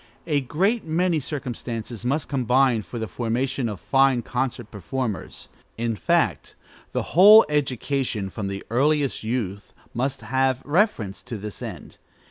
[0.25, 6.55] A great many circumstances must combine for the formation of fine concert performers; in fact,
[6.91, 11.97] the whole education, from the earliest youth, must have reference to this end.